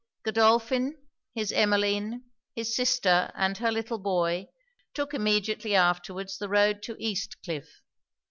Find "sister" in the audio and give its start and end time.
2.75-3.31